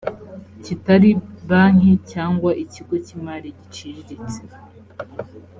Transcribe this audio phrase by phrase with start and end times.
[0.63, 1.09] kitari
[1.49, 4.39] banki cyangwa ikigo cy imari giciriritse